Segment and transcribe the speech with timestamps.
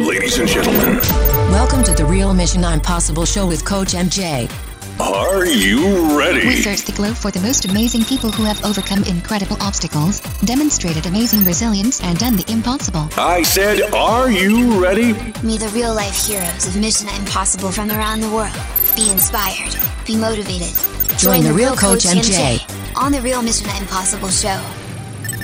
[0.00, 0.96] Ladies and gentlemen,
[1.50, 4.50] Welcome to the Real Mission Impossible show with Coach MJ.
[4.98, 6.46] are you ready?
[6.46, 11.04] We search the globe for the most amazing people who have overcome incredible obstacles, demonstrated
[11.04, 13.10] amazing resilience, and done the impossible.
[13.18, 15.12] I said, are you ready?
[15.42, 18.56] Meet the real life heroes of Mission Impossible from around the world.
[18.96, 19.76] Be inspired.
[20.06, 20.74] Be motivated.
[21.18, 22.64] Join the real Coach MJ.
[22.96, 24.56] on the Real Mission Impossible show.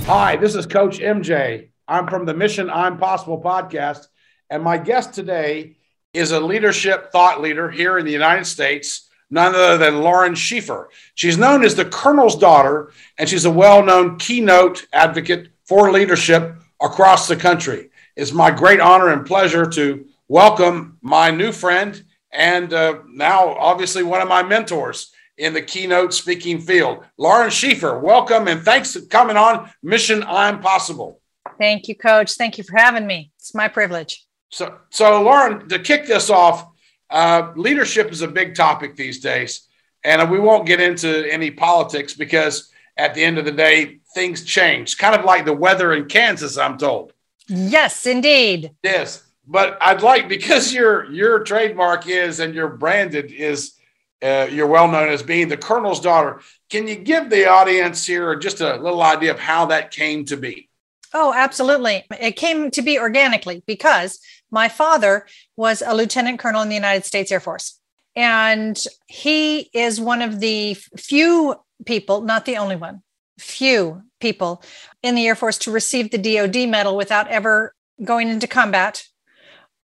[0.07, 1.69] Hi, this is Coach MJ.
[1.89, 4.09] I'm from the Mission I'm Possible podcast,
[4.51, 5.77] and my guest today
[6.13, 10.89] is a leadership thought leader here in the United States, none other than Lauren Schieffer.
[11.15, 16.57] She's known as the Colonel's daughter, and she's a well known keynote advocate for leadership
[16.81, 17.91] across the country.
[18.17, 22.03] It's my great honor and pleasure to welcome my new friend
[22.37, 28.01] and uh, now, obviously, one of my mentors in the keynote speaking field, Lauren Schieffer.
[28.01, 31.21] Welcome and thanks for coming on Mission I'm Possible.
[31.59, 32.35] Thank you, Coach.
[32.35, 33.31] Thank you for having me.
[33.39, 34.26] It's my privilege.
[34.51, 36.69] So, so Lauren, to kick this off,
[37.11, 39.69] uh, leadership is a big topic these days,
[40.05, 44.45] and we won't get into any politics because at the end of the day, things
[44.45, 44.99] change.
[44.99, 47.13] Kind of like the weather in Kansas, I'm told.
[47.49, 48.73] Yes, indeed.
[48.83, 53.75] Yes, but I'd like because your your trademark is and your branded is
[54.23, 56.41] uh, you're well known as being the Colonel's daughter.
[56.71, 60.37] Can you give the audience here just a little idea of how that came to
[60.37, 60.69] be?
[61.15, 62.05] Oh, absolutely.
[62.21, 64.21] It came to be organically because
[64.57, 65.27] my father
[65.59, 67.79] was a lieutenant colonel in the United States Air Force.
[68.17, 73.03] And he is one of the few people, not the only one,
[73.39, 74.63] few people
[75.03, 79.05] in the Air Force to receive the DoD medal without ever going into combat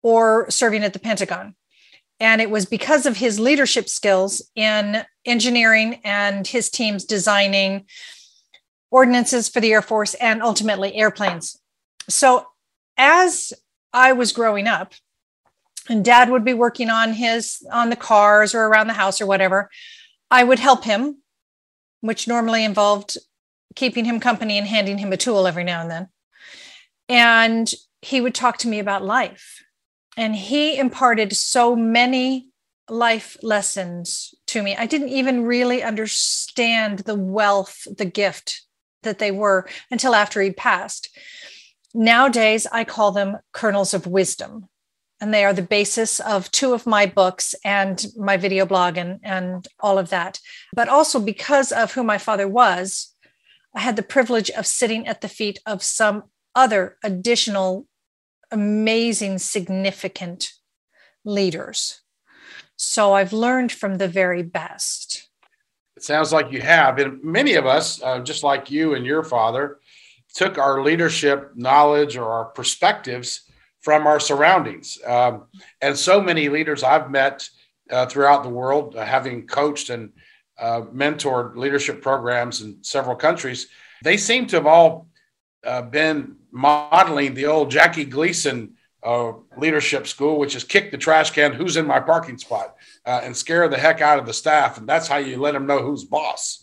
[0.02, 1.56] or serving at the Pentagon.
[2.22, 7.84] And it was because of his leadership skills in engineering and his teams designing
[8.92, 11.60] ordinances for the Air Force and ultimately airplanes.
[12.08, 12.48] So
[12.96, 13.52] as
[13.94, 14.94] I was growing up,
[15.88, 19.26] and dad would be working on his on the cars or around the house or
[19.26, 19.70] whatever,
[20.32, 21.22] I would help him,
[22.02, 23.18] which normally involved
[23.76, 26.08] keeping him company and handing him a tool every now and then.
[27.10, 27.72] And
[28.02, 29.64] he would talk to me about life
[30.18, 32.50] and he imparted so many
[32.90, 34.76] life lessons to me.
[34.76, 38.64] I didn't even really understand the wealth, the gift
[39.04, 41.10] that they were until after he passed.
[41.94, 44.70] Nowadays, I call them kernels of wisdom.
[45.22, 49.20] And they are the basis of two of my books and my video blog and,
[49.24, 50.40] and all of that.
[50.76, 53.14] But also because of who my father was,
[53.74, 56.24] I had the privilege of sitting at the feet of some
[56.56, 57.88] other additional
[58.52, 60.52] amazing, significant
[61.24, 62.02] leaders.
[62.76, 65.30] So I've learned from the very best.
[65.96, 67.00] It sounds like you have.
[67.00, 69.80] And many of us, uh, just like you and your father,
[70.34, 73.50] took our leadership knowledge or our perspectives
[73.82, 74.98] from our surroundings.
[75.06, 75.46] Um,
[75.82, 77.48] and so many leaders I've met
[77.92, 80.12] uh, throughout the world, uh, having coached and
[80.58, 83.68] uh, mentored leadership programs in several countries,
[84.04, 85.08] they seem to have all
[85.66, 91.32] uh, been modeling the old Jackie Gleason uh, leadership school, which is kick the trash
[91.32, 94.78] can, who's in my parking spot, uh, and scare the heck out of the staff.
[94.78, 96.63] And that's how you let them know who's boss.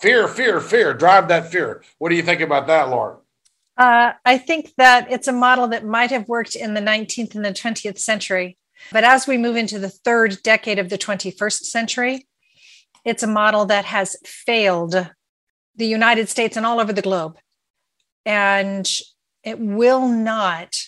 [0.00, 1.82] Fear, fear, fear, drive that fear.
[1.98, 3.18] What do you think about that, Lauren?
[3.76, 7.44] Uh, I think that it's a model that might have worked in the 19th and
[7.44, 8.58] the 20th century.
[8.92, 12.28] But as we move into the third decade of the 21st century,
[13.04, 15.10] it's a model that has failed
[15.74, 17.38] the United States and all over the globe
[18.28, 19.00] and
[19.42, 20.82] it will not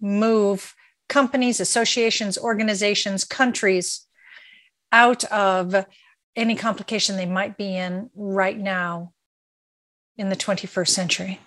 [0.00, 0.76] move
[1.08, 4.06] companies, associations, organizations, countries
[4.92, 5.84] out of
[6.36, 9.12] any complication they might be in right now
[10.16, 11.40] in the 21st century.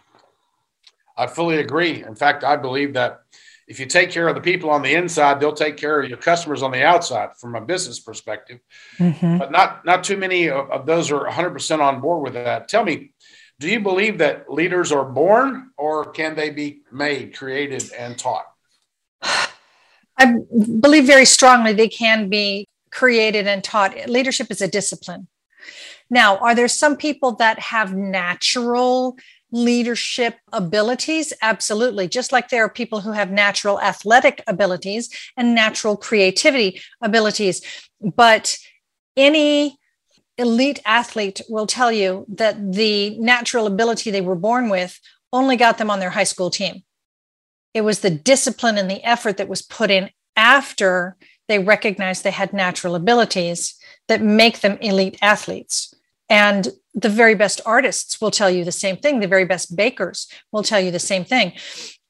[1.18, 2.04] I fully agree.
[2.04, 3.22] In fact, I believe that
[3.68, 6.18] if you take care of the people on the inside, they'll take care of your
[6.18, 8.60] customers on the outside from a business perspective.
[8.98, 9.38] Mm-hmm.
[9.40, 12.70] But not not too many of, of those are 100% on board with that.
[12.70, 13.12] Tell me,
[13.60, 18.46] do you believe that leaders are born or can they be made, created, and taught?
[19.22, 20.36] I
[20.80, 24.10] believe very strongly they can be created and taught.
[24.10, 25.28] Leadership is a discipline.
[26.10, 29.18] Now, are there some people that have natural
[29.52, 31.34] leadership abilities?
[31.42, 32.08] Absolutely.
[32.08, 37.62] Just like there are people who have natural athletic abilities and natural creativity abilities.
[38.02, 38.58] But
[39.16, 39.78] any
[40.38, 45.00] elite athlete will tell you that the natural ability they were born with
[45.34, 46.84] only got them on their high school team.
[47.74, 51.18] It was the discipline and the effort that was put in after
[51.48, 53.76] they recognized they had natural abilities
[54.08, 55.94] that make them elite athletes.
[56.30, 59.20] And the very best artists will tell you the same thing.
[59.20, 61.54] The very best bakers will tell you the same thing.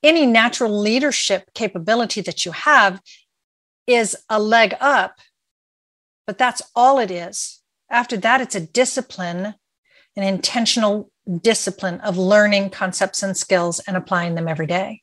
[0.04, 3.02] any natural leadership capability that you have
[3.88, 5.20] is a leg up,
[6.28, 7.62] but that's all it is.
[7.90, 9.56] After that, it's a discipline,
[10.16, 11.10] an intentional
[11.42, 15.02] discipline of learning concepts and skills and applying them every day.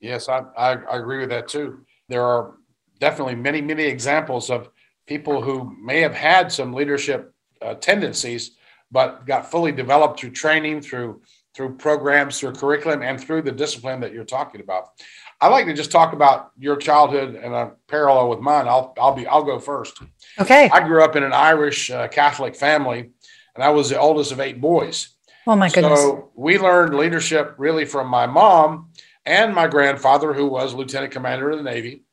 [0.00, 1.84] Yes, I, I, I agree with that too.
[2.08, 2.54] There are
[3.02, 4.68] definitely many, many examples of
[5.08, 8.52] people who may have had some leadership uh, tendencies,
[8.92, 11.20] but got fully developed through training, through
[11.54, 14.84] through programs, through curriculum, and through the discipline that you're talking about.
[15.38, 18.68] I like to just talk about your childhood and a parallel with mine.
[18.68, 20.00] I'll I'll be I'll go first.
[20.38, 20.70] Okay.
[20.72, 23.10] I grew up in an Irish uh, Catholic family,
[23.56, 25.08] and I was the oldest of eight boys.
[25.44, 26.00] Oh my goodness.
[26.00, 28.90] So we learned leadership really from my mom
[29.26, 32.04] and my grandfather, who was lieutenant commander of the Navy.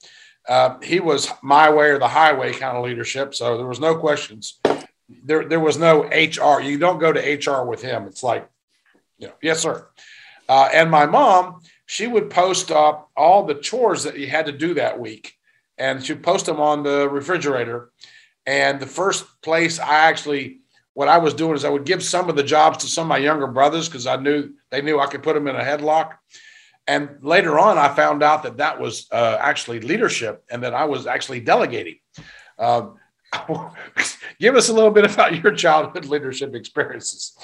[0.50, 3.36] Uh, he was my way or the highway kind of leadership.
[3.36, 4.60] So there was no questions.
[5.24, 6.60] There, there was no HR.
[6.60, 8.08] You don't go to HR with him.
[8.08, 8.50] It's like,
[9.20, 9.88] you know, yes, sir.
[10.50, 14.52] Uh, and my mom, she would post up all the chores that you had to
[14.52, 15.38] do that week,
[15.78, 17.92] and she'd post them on the refrigerator.
[18.48, 20.62] And the first place I actually,
[20.94, 23.10] what I was doing is I would give some of the jobs to some of
[23.10, 26.14] my younger brothers because I knew they knew I could put them in a headlock.
[26.90, 30.86] And later on, I found out that that was uh, actually leadership and that I
[30.86, 32.00] was actually delegating.
[32.58, 32.96] Um,
[34.40, 37.38] give us a little bit about your childhood leadership experiences.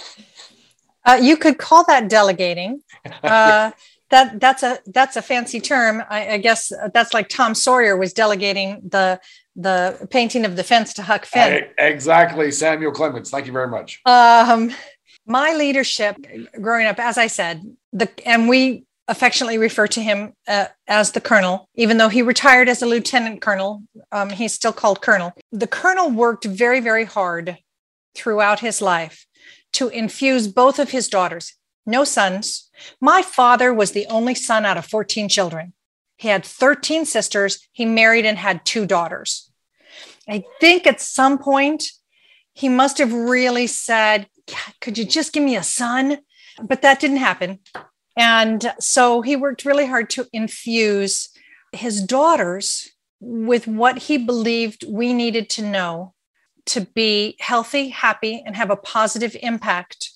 [1.06, 2.82] Uh, you could call that delegating.
[3.24, 3.72] Uh,
[4.10, 6.04] that that's a that's a fancy term.
[6.10, 9.20] I, I, guess that's like Tom Sawyer was delegating the
[9.56, 11.66] the painting of the fence to Huck Finn.
[11.78, 13.32] I, exactly, Samuel Clemens.
[13.32, 14.02] Thank you very much.
[14.06, 14.72] Um,
[15.26, 16.18] my leadership
[16.62, 17.64] growing up, as I said,
[17.94, 22.68] the and we affectionately refer to him uh, as the colonel, even though he retired
[22.68, 23.84] as a lieutenant colonel.
[24.12, 25.34] Um, he's still called colonel.
[25.52, 27.58] The colonel worked very, very hard
[28.16, 29.28] throughout his life
[29.74, 31.54] to infuse both of his daughters,
[31.86, 32.70] no sons.
[33.00, 35.74] My father was the only son out of 14 children.
[36.18, 37.68] He had 13 sisters.
[37.74, 39.52] He married and had two daughters.
[40.28, 41.84] I think at some point
[42.54, 44.28] he must have really said,
[44.80, 46.20] Could you just give me a son?
[46.62, 47.60] But that didn't happen.
[48.18, 51.30] And so he worked really hard to infuse
[51.72, 56.14] his daughters with what he believed we needed to know
[56.68, 60.12] to be healthy, happy, and have a positive impact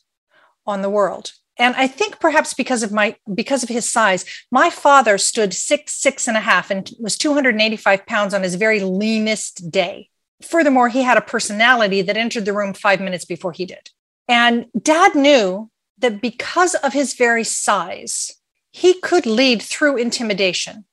[0.66, 1.34] on the world.
[1.58, 5.94] And I think perhaps because of my because of his size, my father stood six,
[5.94, 10.10] six and a half and was 285 pounds on his very leanest day.
[10.42, 13.90] Furthermore, he had a personality that entered the room five minutes before he did.
[14.30, 15.70] And dad knew
[16.00, 18.32] that because of his very size,
[18.72, 20.86] he could lead through intimidation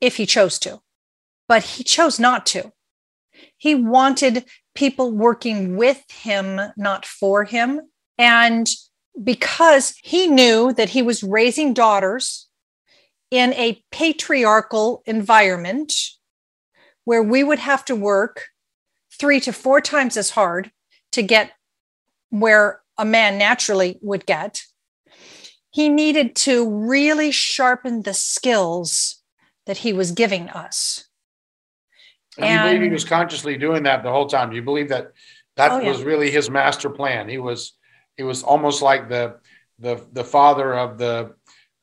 [0.00, 0.80] if he chose to,
[1.48, 2.72] but he chose not to.
[3.56, 7.80] He wanted people working with him, not for him.
[8.18, 8.68] And
[9.22, 12.48] because he knew that he was raising daughters
[13.30, 15.92] in a patriarchal environment
[17.04, 18.48] where we would have to work
[19.12, 20.70] three to four times as hard
[21.12, 21.52] to get
[22.30, 24.62] where a man naturally would get.
[25.70, 29.20] He needed to really sharpen the skills
[29.66, 31.08] that he was giving us.
[32.36, 34.52] And, and you believe he was consciously doing that the whole time?
[34.52, 35.12] You believe that
[35.56, 35.88] that oh, yeah.
[35.88, 37.28] was really his master plan?
[37.28, 37.74] He was
[38.16, 39.36] he was almost like the
[39.78, 41.34] the the father of the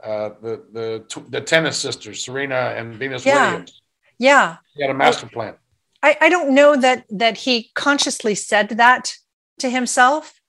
[0.03, 3.51] uh, the the the tennis sisters, Serena and Venus yeah.
[3.51, 3.81] Williams.
[4.17, 5.55] Yeah, he had a master I, plan.
[6.03, 9.13] I, I don't know that that he consciously said that
[9.59, 10.40] to himself,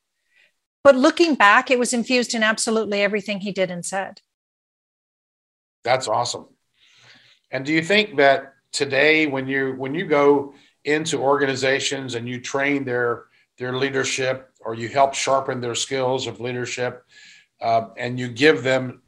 [0.84, 4.20] but looking back, it was infused in absolutely everything he did and said.
[5.84, 6.46] That's awesome.
[7.50, 12.40] And do you think that today, when you when you go into organizations and you
[12.40, 13.24] train their
[13.58, 17.04] their leadership or you help sharpen their skills of leadership,
[17.60, 19.02] uh, and you give them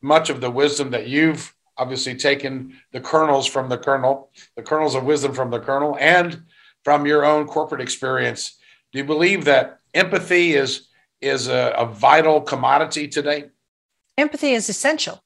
[0.00, 4.94] much of the wisdom that you've obviously taken the kernels from the colonel, the kernels
[4.94, 6.42] of wisdom from the colonel, and
[6.84, 8.56] from your own corporate experience.
[8.92, 10.88] Do you believe that empathy is
[11.24, 13.44] is a, a vital commodity today?
[14.16, 15.22] Empathy is essential.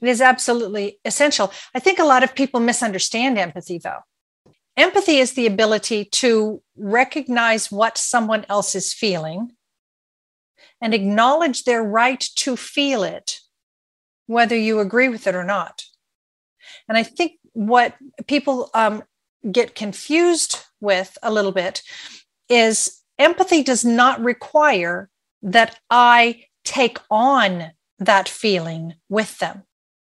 [0.00, 1.52] It is absolutely essential.
[1.74, 4.00] I think a lot of people misunderstand empathy, though.
[4.76, 9.52] Empathy is the ability to recognize what someone else is feeling
[10.80, 13.38] and acknowledge their right to feel it,
[14.26, 15.84] whether you agree with it or not.
[16.88, 17.94] And I think what
[18.26, 19.04] people um,
[19.50, 21.82] get confused with a little bit
[22.48, 25.08] is empathy does not require
[25.42, 29.62] that I take on that feeling with them.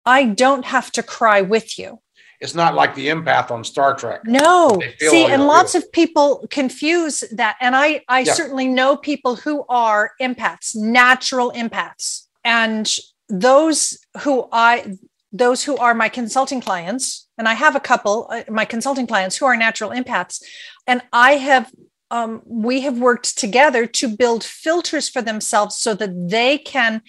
[0.04, 2.00] I don't have to cry with you.
[2.40, 4.20] It's not like the empath on Star Trek.
[4.24, 4.80] No.
[4.98, 7.56] See, and lots of people confuse that.
[7.60, 8.32] And I, I yeah.
[8.32, 12.26] certainly know people who are empaths, natural empaths.
[12.44, 12.88] And
[13.28, 14.96] those who I
[15.30, 19.36] those who are my consulting clients, and I have a couple, uh, my consulting clients
[19.36, 20.42] who are natural empaths,
[20.86, 21.70] and I have
[22.10, 27.02] um, we have worked together to build filters for themselves so that they can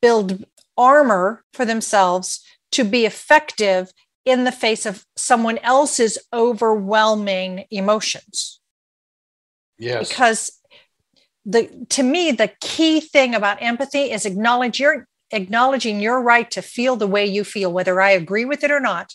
[0.00, 0.44] build
[0.76, 3.92] armor for themselves to be effective
[4.24, 8.60] in the face of someone else's overwhelming emotions.
[9.78, 10.08] Yes.
[10.08, 10.60] Because
[11.44, 16.62] the to me the key thing about empathy is acknowledge your acknowledging your right to
[16.62, 19.14] feel the way you feel whether I agree with it or not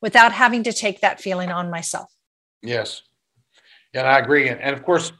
[0.00, 2.10] without having to take that feeling on myself.
[2.62, 3.02] Yes.
[3.94, 4.48] And I agree.
[4.48, 5.12] And, and of course,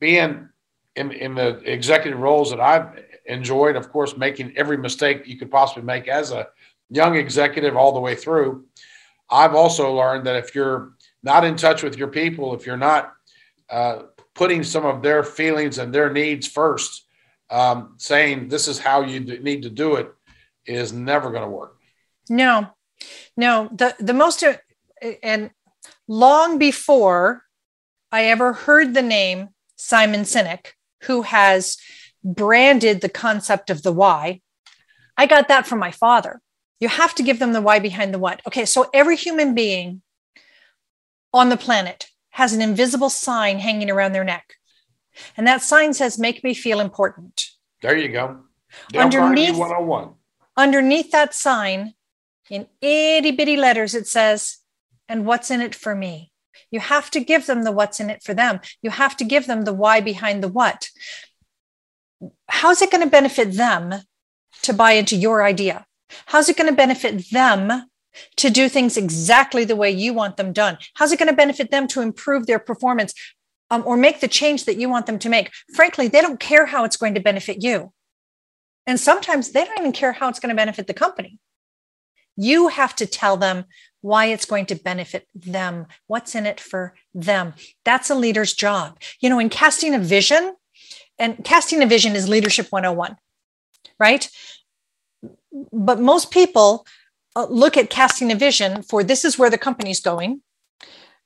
[0.00, 0.48] being
[0.96, 5.50] in, in the executive roles that I've enjoyed, of course, making every mistake you could
[5.50, 6.48] possibly make as a
[6.90, 8.64] young executive all the way through.
[9.30, 13.12] I've also learned that if you're not in touch with your people, if you're not
[13.70, 14.02] uh,
[14.34, 17.04] putting some of their feelings and their needs first,
[17.50, 20.12] um, saying this is how you need to do it,
[20.66, 21.76] is never going to work.
[22.28, 22.68] No,
[23.36, 23.68] no.
[23.72, 24.56] The the most uh,
[25.22, 25.50] and
[26.06, 27.44] long before
[28.10, 30.72] I ever heard the name Simon Sinek,
[31.02, 31.76] who has
[32.24, 34.40] branded the concept of the why,
[35.16, 36.40] I got that from my father.
[36.80, 38.40] You have to give them the why behind the what.
[38.46, 40.02] Okay, so every human being
[41.32, 44.54] on the planet has an invisible sign hanging around their neck.
[45.36, 47.46] And that sign says, Make me feel important.
[47.82, 48.40] There you go.
[48.90, 50.10] Dale underneath, 101.
[50.56, 51.94] Underneath that sign,
[52.48, 54.58] in itty bitty letters, it says,
[55.08, 56.27] And what's in it for me?
[56.70, 58.60] You have to give them the what's in it for them.
[58.82, 60.88] You have to give them the why behind the what.
[62.48, 63.94] How's it going to benefit them
[64.62, 65.86] to buy into your idea?
[66.26, 67.84] How's it going to benefit them
[68.36, 70.78] to do things exactly the way you want them done?
[70.94, 73.14] How's it going to benefit them to improve their performance
[73.70, 75.50] um, or make the change that you want them to make?
[75.74, 77.92] Frankly, they don't care how it's going to benefit you.
[78.86, 81.38] And sometimes they don't even care how it's going to benefit the company.
[82.36, 83.66] You have to tell them
[84.00, 87.54] why it's going to benefit them, what's in it for them.
[87.84, 88.98] That's a leader's job.
[89.20, 90.54] You know, in casting a vision,
[91.18, 93.16] and casting a vision is leadership 101,
[93.98, 94.30] right?
[95.72, 96.86] but most people
[97.36, 100.42] uh, look at casting a vision for this is where the company's going.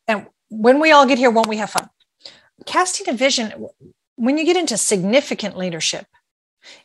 [0.07, 1.89] And when we all get here, won't we have fun?
[2.67, 3.69] Casting a vision,
[4.17, 6.07] when you get into significant leadership,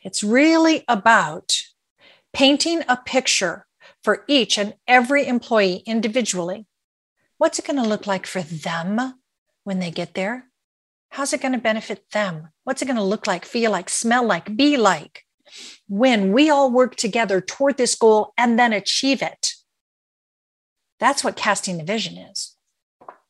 [0.02, 1.56] it's really about
[2.34, 3.67] painting a picture
[4.08, 6.66] for each and every employee individually.
[7.38, 9.20] What's it going to look like for them
[9.66, 10.46] when they get there?
[11.10, 12.48] How's it going to benefit them?
[12.64, 15.26] What's it going to look like, feel like, smell like, be like?
[15.90, 19.54] when we all work together toward this goal and then achieve it.
[21.00, 22.56] That's what casting the vision is.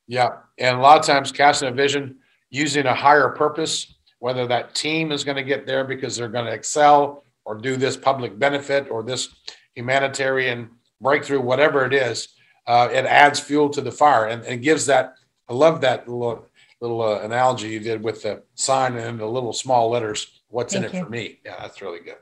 [0.08, 0.30] Yeah.
[0.60, 2.18] And a lot of times, casting a vision
[2.52, 6.46] using a higher purpose, whether that team is going to get there because they're going
[6.46, 9.30] to excel or do this public benefit or this
[9.78, 10.70] humanitarian
[11.00, 12.30] breakthrough, whatever it is,
[12.66, 15.16] uh, it adds fuel to the fire and, and gives that.
[15.50, 16.48] I love that little,
[16.82, 20.86] little uh, analogy you did with the sign and the little small letters What's Thank
[20.86, 21.04] in it you.
[21.04, 21.40] for me?
[21.46, 22.18] Yeah, that's really good.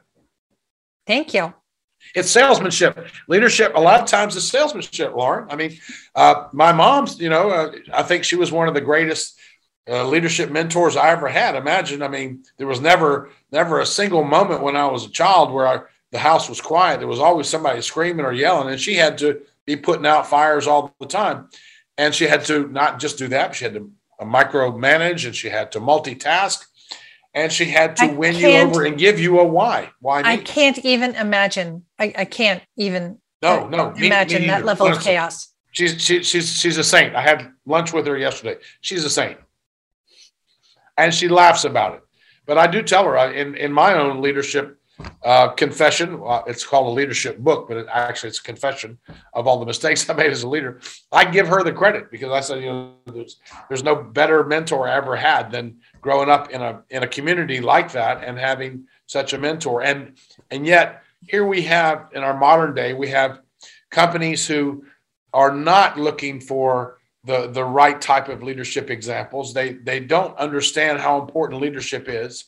[1.05, 1.53] Thank you.
[2.13, 3.73] It's salesmanship, leadership.
[3.75, 5.47] A lot of times, it's salesmanship, Lauren.
[5.49, 5.77] I mean,
[6.13, 9.39] uh, my mom's, you know, uh, I think she was one of the greatest
[9.89, 11.55] uh, leadership mentors I ever had.
[11.55, 15.51] Imagine, I mean, there was never, never a single moment when I was a child
[15.51, 15.79] where I,
[16.15, 16.99] the house was quiet.
[16.99, 20.65] There was always somebody screaming or yelling, and she had to be putting out fires
[20.65, 21.49] all the time.
[21.97, 25.49] And she had to not just do that, she had to uh, micromanage and she
[25.49, 26.63] had to multitask
[27.33, 29.91] and she had to I win you over and give you a why.
[29.99, 30.29] Why me?
[30.29, 31.83] I can't even imagine.
[31.99, 35.49] I, I can't even no, no, imagine me, me that level of chaos.
[35.73, 37.13] She's she, she's she's a saint.
[37.13, 38.55] I had lunch with her yesterday.
[38.79, 39.37] She's a saint,
[40.97, 42.01] and she laughs about it.
[42.45, 44.79] But I do tell her in in my own leadership
[45.23, 46.21] uh, confession.
[46.25, 48.97] Uh, it's called a leadership book, but it, actually it's a confession
[49.33, 50.79] of all the mistakes I made as a leader.
[51.11, 53.37] I give her the credit because I said, you know, there's,
[53.67, 57.59] there's no better mentor I ever had than growing up in a in a community
[57.59, 59.83] like that and having such a mentor.
[59.83, 60.17] And
[60.51, 63.39] and yet here we have in our modern day we have
[63.89, 64.85] companies who
[65.33, 69.53] are not looking for the the right type of leadership examples.
[69.53, 72.45] They they don't understand how important leadership is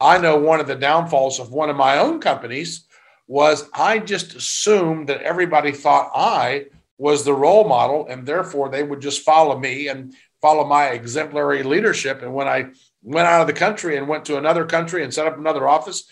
[0.00, 2.86] I know one of the downfalls of one of my own companies
[3.26, 6.66] was I just assumed that everybody thought I
[6.98, 11.62] was the role model and therefore they would just follow me and follow my exemplary
[11.62, 12.22] leadership.
[12.22, 12.70] And when I
[13.02, 16.04] went out of the country and went to another country and set up another office,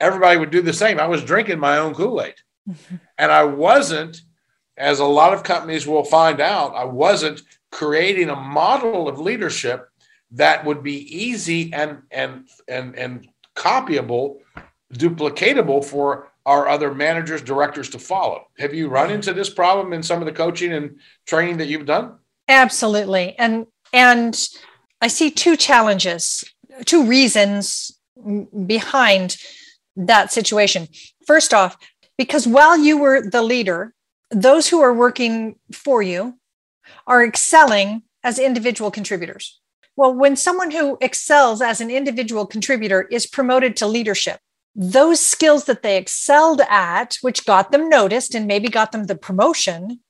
[0.00, 0.98] everybody would do the same.
[0.98, 2.34] I was drinking my own Kool Aid.
[2.68, 2.96] Mm-hmm.
[3.18, 4.20] And I wasn't,
[4.76, 7.40] as a lot of companies will find out, I wasn't
[7.72, 9.88] creating a model of leadership
[10.32, 14.38] that would be easy and and and and copyable,
[14.92, 18.46] duplicatable for our other managers, directors to follow.
[18.58, 21.86] Have you run into this problem in some of the coaching and training that you've
[21.86, 22.18] done?
[22.48, 23.34] Absolutely.
[23.38, 24.48] And and
[25.00, 26.44] I see two challenges,
[26.84, 27.98] two reasons
[28.66, 29.36] behind
[29.96, 30.88] that situation.
[31.26, 31.76] First off,
[32.16, 33.94] because while you were the leader,
[34.30, 36.38] those who are working for you
[37.06, 39.60] are excelling as individual contributors.
[39.96, 44.40] Well, when someone who excels as an individual contributor is promoted to leadership,
[44.74, 49.16] those skills that they excelled at, which got them noticed and maybe got them the
[49.16, 50.00] promotion,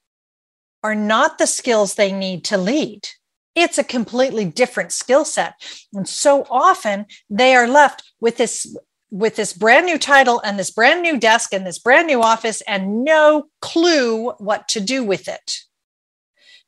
[0.83, 3.09] are not the skills they need to lead.
[3.55, 5.55] It's a completely different skill set.
[5.95, 8.76] And so often they are left with this
[9.09, 12.61] with this brand new title and this brand new desk and this brand new office
[12.62, 15.61] and no clue what to do with it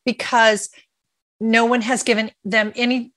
[0.04, 0.70] because
[1.40, 3.12] no one has given them any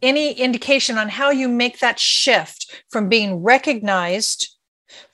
[0.00, 4.56] any indication on how you make that shift from being recognized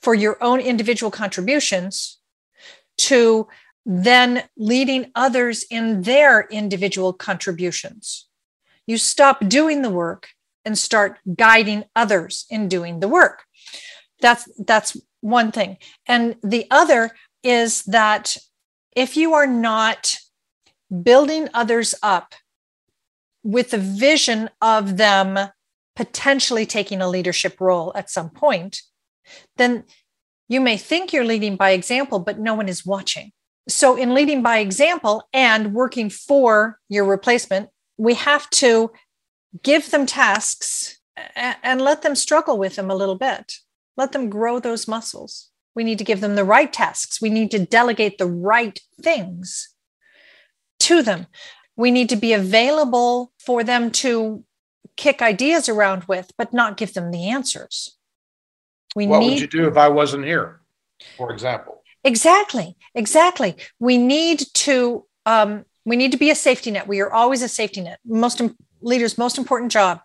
[0.03, 2.19] for your own individual contributions
[2.99, 3.49] to
[3.87, 8.29] then leading others in their individual contributions.
[8.87, 10.29] You stop doing the work
[10.65, 13.45] and start guiding others in doing the work.
[14.21, 15.79] That's that's one thing.
[16.07, 17.11] And the other
[17.43, 18.37] is that
[18.95, 20.19] if you are not
[21.03, 22.35] building others up
[23.45, 25.39] with the vision of them
[25.95, 28.83] potentially taking a leadership role at some point,
[29.57, 29.85] then
[30.49, 33.31] you may think you're leading by example, but no one is watching.
[33.69, 38.91] So, in leading by example and working for your replacement, we have to
[39.63, 40.99] give them tasks
[41.37, 43.55] and let them struggle with them a little bit.
[43.97, 45.51] Let them grow those muscles.
[45.75, 47.23] We need to give them the right tasks.
[47.23, 49.71] We need to delegate the right things
[50.81, 51.27] to them.
[51.77, 54.45] We need to be available for them to
[54.97, 57.97] kick ideas around with, but not give them the answers.
[58.95, 60.61] We what need, would you do if I wasn't here,
[61.17, 61.83] for example?
[62.05, 63.57] Exactly, exactly.
[63.81, 66.87] We need to um, we need to be a safety net.
[66.87, 67.99] We are always a safety net.
[68.05, 68.41] Most
[68.81, 70.01] leaders' most important job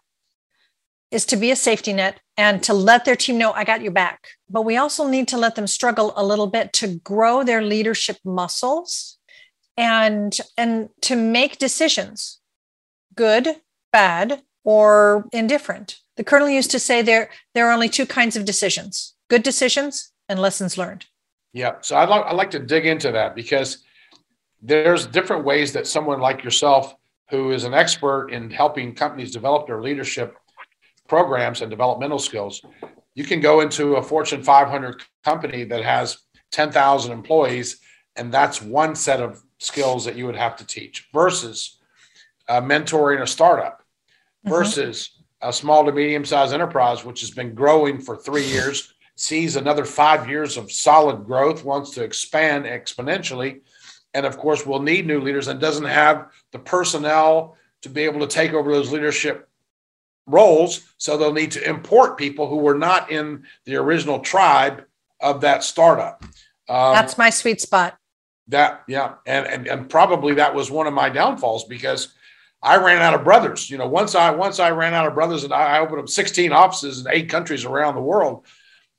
[1.11, 3.91] is to be a safety net and to let their team know I got your
[3.91, 4.29] back.
[4.49, 8.17] But we also need to let them struggle a little bit to grow their leadership
[8.23, 9.18] muscles
[9.79, 12.39] and and to make decisions
[13.15, 13.47] good
[13.91, 15.99] bad or indifferent.
[16.17, 20.11] The colonel used to say there there are only two kinds of decisions good decisions
[20.27, 21.05] and lessons learned.
[21.53, 23.83] Yeah so i'd like, I'd like to dig into that because
[24.61, 26.93] there's different ways that someone like yourself
[27.29, 30.35] who is an expert in helping companies develop their leadership
[31.07, 32.61] programs and developmental skills
[33.15, 36.17] you can go into a fortune 500 company that has
[36.51, 37.79] 10,000 employees
[38.15, 41.77] and that's one set of skills that you would have to teach versus
[42.47, 43.83] uh, mentoring a startup
[44.45, 44.49] mm-hmm.
[44.49, 49.55] versus a small to medium sized enterprise, which has been growing for three years, sees
[49.55, 53.61] another five years of solid growth, wants to expand exponentially.
[54.13, 58.21] And of course, will need new leaders and doesn't have the personnel to be able
[58.21, 59.47] to take over those leadership
[60.25, 60.81] roles.
[60.97, 64.85] So they'll need to import people who were not in the original tribe
[65.19, 66.23] of that startup.
[66.67, 67.98] Um, That's my sweet spot.
[68.49, 72.13] That yeah, and, and and probably that was one of my downfalls because
[72.61, 73.69] I ran out of brothers.
[73.69, 76.51] You know, once I once I ran out of brothers, and I opened up 16
[76.51, 78.45] offices in eight countries around the world.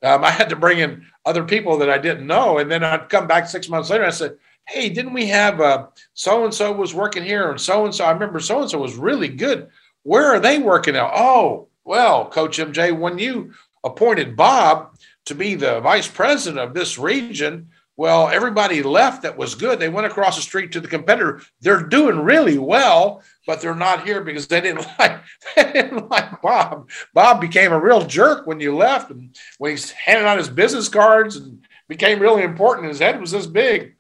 [0.03, 3.11] Um, I had to bring in other people that I didn't know, and then I'd
[3.11, 4.05] come back six months later.
[4.05, 4.37] and I said,
[4.67, 8.05] "Hey, didn't we have so and so was working here, and so and so?
[8.05, 9.69] I remember so and so was really good.
[10.03, 11.11] Where are they working now?
[11.15, 13.53] Oh, well, Coach MJ, when you
[13.85, 17.69] appointed Bob to be the vice president of this region,
[18.01, 19.79] well, everybody left that was good.
[19.79, 21.43] They went across the street to the competitor.
[21.61, 25.21] They're doing really well, but they're not here because they didn't like
[25.55, 26.89] they didn't like Bob.
[27.13, 30.89] Bob became a real jerk when you left, and when he's handed out his business
[30.89, 32.89] cards and became really important.
[32.89, 33.97] His head was this big.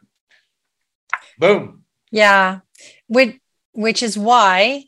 [1.38, 1.84] Boom.
[2.10, 2.60] Yeah,
[3.06, 3.38] which
[3.72, 4.84] which is why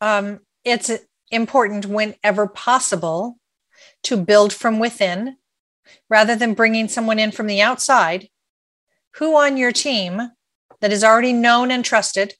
[0.00, 0.90] um, it's
[1.30, 3.36] important whenever possible
[4.04, 5.36] to build from within
[6.08, 8.28] rather than bringing someone in from the outside,
[9.16, 10.20] who on your team
[10.80, 12.34] that is already known and trusted,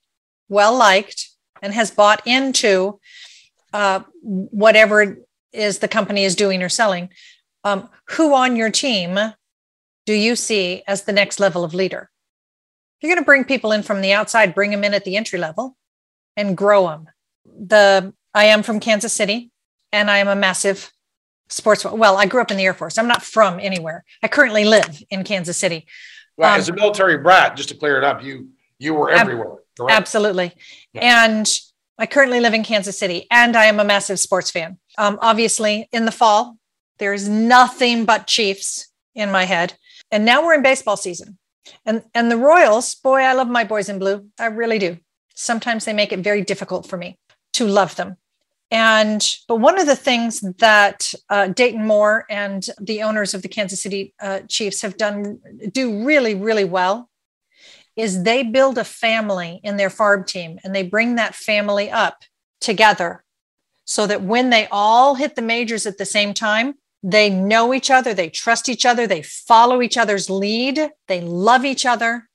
[0.48, 1.30] well liked,
[1.62, 2.98] and has bought into
[3.72, 5.18] uh, whatever
[5.52, 7.08] is the company is doing or selling,
[7.64, 9.18] um, who on your team
[10.06, 12.10] do you see as the next level of leader?
[13.00, 15.38] You're going to bring people in from the outside, bring them in at the entry
[15.38, 15.76] level
[16.36, 17.08] and grow them.
[17.44, 19.50] The I am from Kansas City
[19.92, 20.92] and I am a massive
[21.52, 21.84] sports.
[21.84, 22.98] Well, I grew up in the Air Force.
[22.98, 24.04] I'm not from anywhere.
[24.22, 25.86] I currently live in Kansas City.
[26.36, 29.58] Well, um, as a military brat, just to clear it up, you you were everywhere.
[29.80, 30.52] Ab- absolutely.
[30.92, 31.26] Yeah.
[31.26, 31.48] And
[31.98, 34.78] I currently live in Kansas City, and I am a massive sports fan.
[34.98, 36.56] Um, obviously, in the fall,
[36.98, 39.74] there is nothing but Chiefs in my head.
[40.10, 41.38] And now we're in baseball season.
[41.86, 44.28] And and the Royals, boy, I love my boys in blue.
[44.38, 44.98] I really do.
[45.34, 47.18] Sometimes they make it very difficult for me
[47.54, 48.16] to love them.
[48.72, 53.48] And but one of the things that uh, Dayton Moore and the owners of the
[53.48, 57.10] Kansas City uh, Chiefs have done do really really well
[57.96, 62.22] is they build a family in their farm team and they bring that family up
[62.62, 63.22] together
[63.84, 67.90] so that when they all hit the majors at the same time they know each
[67.90, 72.26] other they trust each other they follow each other's lead they love each other.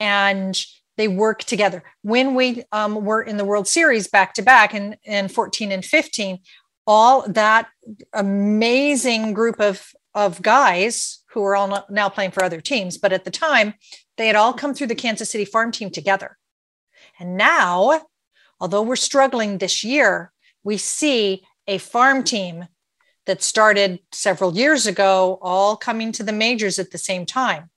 [0.00, 0.60] And
[0.98, 1.84] they work together.
[2.02, 5.84] When we um, were in the World Series back to back in, in 14 and
[5.84, 6.40] 15,
[6.86, 7.68] all that
[8.12, 13.24] amazing group of, of guys who are all now playing for other teams, but at
[13.24, 13.74] the time,
[14.16, 16.36] they had all come through the Kansas City farm team together.
[17.20, 18.02] And now,
[18.60, 20.32] although we're struggling this year,
[20.64, 22.66] we see a farm team
[23.26, 27.70] that started several years ago all coming to the majors at the same time.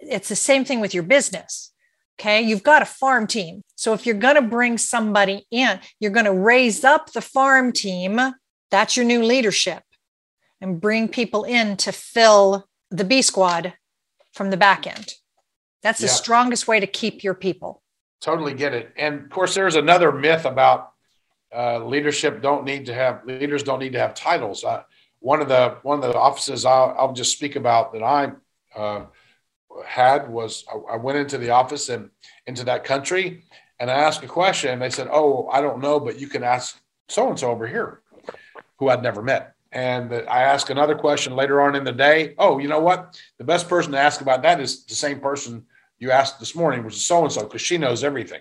[0.00, 1.72] It's the same thing with your business
[2.18, 2.42] Okay.
[2.42, 3.62] You've got a farm team.
[3.74, 7.72] So if you're going to bring somebody in, you're going to raise up the farm
[7.72, 8.18] team.
[8.70, 9.82] That's your new leadership
[10.60, 13.74] and bring people in to fill the B squad
[14.32, 15.14] from the back end.
[15.82, 17.82] That's the strongest way to keep your people.
[18.20, 18.92] Totally get it.
[18.96, 20.90] And of course, there's another myth about
[21.54, 24.64] uh, leadership don't need to have leaders don't need to have titles.
[24.64, 24.82] Uh,
[25.20, 28.32] one of the one of the offices I'll, I'll just speak about that I
[28.74, 29.06] uh,
[29.86, 32.10] had was I went into the office and
[32.46, 33.44] into that country
[33.78, 34.70] and I asked a question.
[34.70, 37.66] And they said, Oh, I don't know, but you can ask so and so over
[37.66, 38.00] here
[38.78, 39.54] who I'd never met.
[39.72, 42.34] And I asked another question later on in the day.
[42.38, 43.20] Oh, you know what?
[43.38, 45.66] The best person to ask about that is the same person
[45.98, 48.40] you asked this morning, which is so and so, because she knows everything.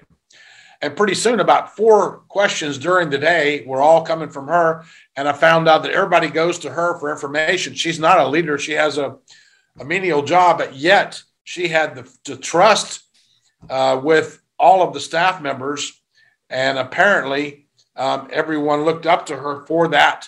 [0.81, 4.83] And pretty soon, about four questions during the day were all coming from her.
[5.15, 7.73] And I found out that everybody goes to her for information.
[7.73, 9.17] She's not a leader, she has a
[9.79, 13.03] a menial job, but yet she had the, the trust
[13.69, 16.01] uh, with all of the staff members.
[16.49, 20.27] And apparently, um, everyone looked up to her for that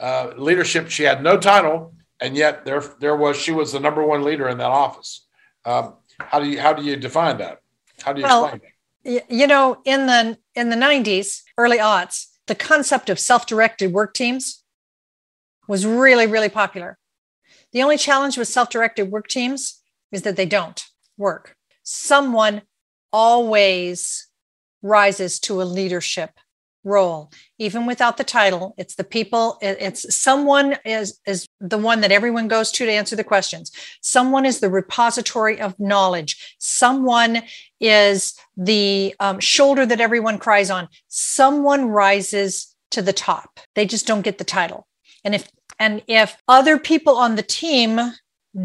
[0.00, 0.90] uh, leadership.
[0.90, 4.48] She had no title, and yet there, there was she was the number one leader
[4.48, 5.26] in that office.
[5.64, 7.60] Um, how do you how do you define that?
[8.02, 8.62] How do you well, explain
[9.04, 9.30] that?
[9.30, 14.62] You know, in the in the '90s, early aughts, the concept of self-directed work teams
[15.66, 16.98] was really really popular
[17.72, 20.84] the only challenge with self directed work teams is that they don't
[21.16, 21.56] work.
[21.82, 22.62] Someone
[23.12, 24.28] always
[24.82, 26.30] rises to a leadership
[26.84, 27.30] role.
[27.58, 32.48] Even without the title it's the people it's someone is is the one that everyone
[32.48, 33.72] goes to to answer the questions.
[34.00, 36.56] Someone is the repository of knowledge.
[36.58, 37.42] Someone
[37.80, 40.88] is the um, shoulder that everyone cries on.
[41.08, 43.60] Someone rises to the top.
[43.74, 44.86] They just don't get the title.
[45.24, 45.48] And if
[45.78, 48.00] and if other people on the team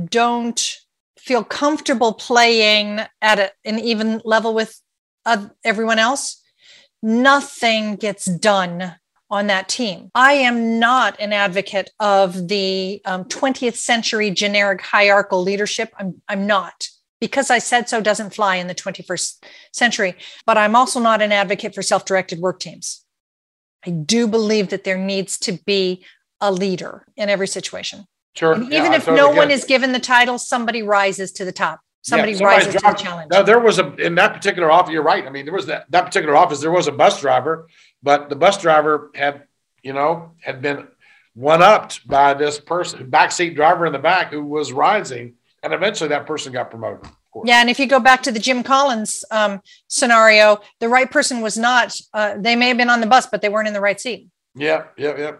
[0.10, 0.78] don't
[1.18, 4.82] feel comfortable playing at a, an even level with
[5.26, 6.42] uh, everyone else,
[7.02, 8.96] nothing gets done
[9.30, 10.12] on that team.
[10.14, 15.94] I am not an advocate of the um, 20th century generic hierarchical leadership.
[15.98, 16.88] I'm, I'm not.
[17.20, 20.16] Because I said so doesn't fly in the 21st century.
[20.46, 23.06] But I'm also not an advocate for self directed work teams.
[23.86, 26.06] I do believe that there needs to be
[26.44, 28.06] a leader in every situation.
[28.36, 28.54] Sure.
[28.54, 31.54] And even yeah, if totally no one is given the title, somebody rises to the
[31.54, 31.80] top.
[32.02, 33.32] Somebody yeah, rises dropped, to the challenge.
[33.32, 34.92] No, there was a in that particular office.
[34.92, 35.26] You're right.
[35.26, 36.60] I mean, there was that that particular office.
[36.60, 37.70] There was a bus driver,
[38.04, 39.44] but the bus driver had,
[39.84, 40.88] you know, had been
[41.34, 46.10] one upped by this person, backseat driver in the back, who was rising, and eventually
[46.10, 47.10] that person got promoted.
[47.46, 51.40] Yeah, and if you go back to the Jim Collins um, scenario, the right person
[51.42, 51.96] was not.
[52.14, 54.28] Uh, they may have been on the bus, but they weren't in the right seat.
[54.56, 55.32] Yeah, yeah, yeah.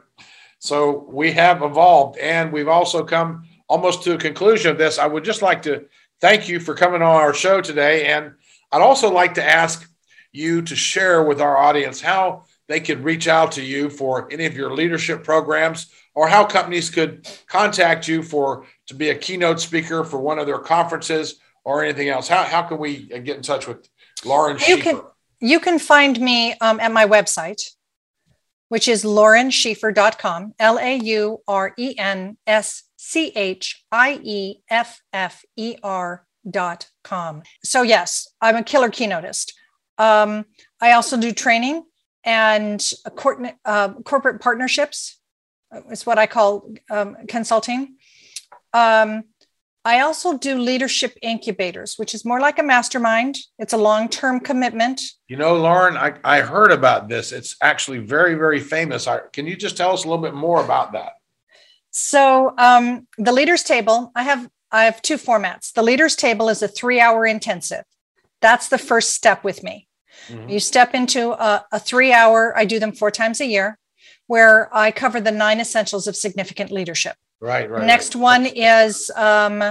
[0.64, 4.98] So we have evolved and we've also come almost to a conclusion of this.
[4.98, 5.88] I would just like to
[6.22, 8.06] thank you for coming on our show today.
[8.06, 8.32] And
[8.72, 9.86] I'd also like to ask
[10.32, 14.46] you to share with our audience how they could reach out to you for any
[14.46, 19.60] of your leadership programs or how companies could contact you for to be a keynote
[19.60, 22.30] speaker for one of their conferences or anything else.
[22.30, 23.90] How, how can we get in touch with
[24.24, 25.02] Lauren you Can,
[25.42, 27.62] you can find me um, at my website,
[28.74, 35.00] which is laurenschieffer.com, L A U R E N S C H I E F
[35.14, 37.44] F E R.com.
[37.64, 39.54] So, yes, I'm a killer keynotist.
[40.00, 40.46] Um,
[40.82, 41.84] I also do training
[42.24, 42.84] and
[43.64, 45.20] uh, corporate partnerships,
[45.92, 47.98] is what I call um, consulting.
[48.74, 49.26] Um,
[49.86, 53.38] I also do leadership incubators, which is more like a mastermind.
[53.60, 55.02] It's a long term commitment.
[55.28, 57.32] You know, Lauren, I, I heard about this.
[57.34, 59.08] It's actually very, very famous.
[59.08, 61.14] I, can you just tell us a little bit more about that?
[61.92, 65.72] So um, the leaders table, I have I have two formats.
[65.72, 67.84] The leaders table is a three hour intensive.
[68.42, 69.88] That's the first step with me.
[70.28, 70.50] Mm-hmm.
[70.50, 72.58] You step into a, a three hour.
[72.58, 73.78] I do them four times a year,
[74.28, 77.16] where I cover the nine essentials of significant leadership.
[77.44, 77.86] Right, right.
[77.86, 78.22] Next right.
[78.22, 79.62] one is um,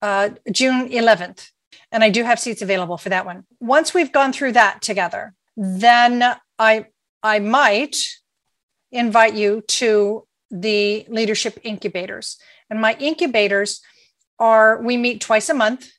[0.00, 1.50] uh, June 11th,
[1.92, 3.44] and I do have seats available for that one.
[3.60, 6.24] Once we've gone through that together, then
[6.58, 6.86] I
[7.22, 7.98] I might
[8.90, 12.38] invite you to the leadership incubators.
[12.70, 13.82] And my incubators
[14.38, 15.90] are we meet twice a month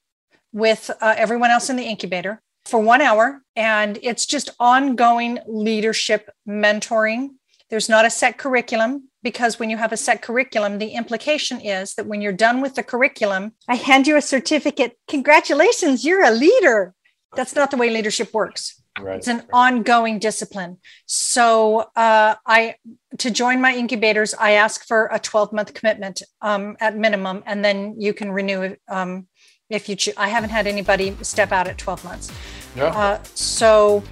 [0.51, 6.31] with uh, everyone else in the incubator for one hour, and it's just ongoing leadership
[6.49, 7.35] mentoring.
[7.69, 11.95] There's not a set curriculum because when you have a set curriculum, the implication is
[11.95, 14.97] that when you're done with the curriculum, I hand you a certificate.
[15.09, 16.93] Congratulations, you're a leader.
[17.35, 18.81] That's not the way leadership works.
[18.97, 19.17] Right.
[19.17, 20.77] It's an ongoing discipline.
[21.07, 22.75] So uh, I
[23.17, 27.65] to join my incubators, I ask for a 12 month commitment um, at minimum, and
[27.65, 29.27] then you can renew um,
[29.69, 30.13] if you choose.
[30.15, 32.31] I haven't had anybody step out at 12 months.
[32.77, 32.85] Yeah.
[32.85, 34.03] Uh, so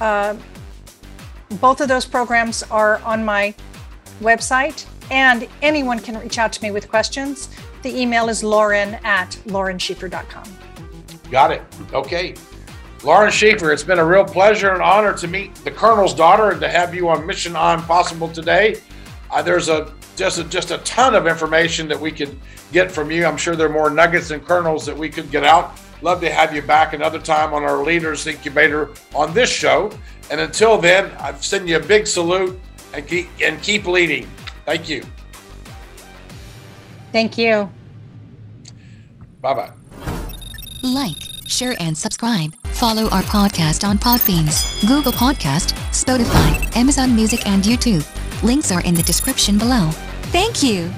[0.00, 0.34] uh,
[1.60, 3.54] both of those programs are on my
[4.24, 7.48] website, and anyone can reach out to me with questions.
[7.82, 10.44] The email is lauren at laurenschieffer.com.
[11.30, 11.62] Got it.
[11.92, 12.34] Okay.
[13.02, 16.60] Lauren Schieffer, it's been a real pleasure and honor to meet the Colonel's daughter and
[16.62, 18.80] to have you on Mission On Possible today.
[19.30, 22.38] Uh, there's a just a, just a ton of information that we could
[22.72, 23.26] get from you.
[23.26, 25.78] I'm sure there are more nuggets and kernels that we could get out.
[26.02, 29.90] Love to have you back another time on our Leaders Incubator on this show.
[30.30, 32.58] And until then, I've sent you a big salute
[32.94, 34.28] and keep and keep leading.
[34.64, 35.02] Thank you.
[37.12, 37.70] Thank you.
[39.40, 39.72] Bye bye.
[40.82, 42.54] Like, share, and subscribe.
[42.72, 48.04] Follow our podcast on Podbeans, Google Podcast, Spotify, Amazon Music, and YouTube.
[48.42, 49.90] Links are in the description below.
[50.32, 50.90] Thank you.